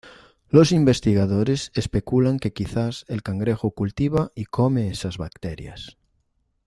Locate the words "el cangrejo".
3.07-3.69